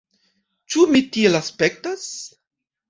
[0.75, 2.11] Ĉu mi tiel aspektas?